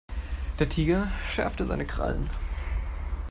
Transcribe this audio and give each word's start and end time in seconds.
Der 0.57 0.67
Tiger 0.67 1.11
schärfte 1.23 1.67
seine 1.67 1.85
Krallen. 1.85 2.27